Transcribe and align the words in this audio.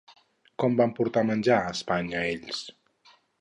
Com 0.63 0.77
van 0.79 0.93
portar 0.99 1.23
menjar 1.31 1.59
a 1.67 1.75
Espanya 1.75 2.23
ells? 2.31 2.65